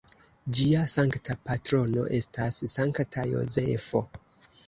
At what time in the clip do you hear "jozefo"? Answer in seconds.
3.35-4.05